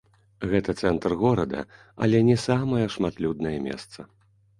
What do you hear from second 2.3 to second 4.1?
самае шматлюднае месца.